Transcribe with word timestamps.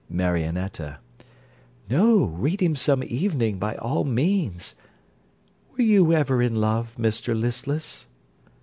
MARIONETTA 0.09 0.97
No, 1.87 2.23
read 2.25 2.59
him 2.59 2.75
some 2.75 3.03
evening, 3.03 3.59
by 3.59 3.75
all 3.75 4.03
means. 4.03 4.73
Were 5.77 5.83
you 5.83 6.11
ever 6.11 6.41
in 6.41 6.55
love, 6.55 6.95
Mr 6.97 7.39
Listless? 7.39 8.07